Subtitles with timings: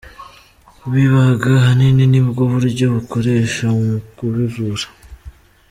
[0.77, 4.85] Kubibaga ahanini nibwo buryo bukoresha mu kubivura.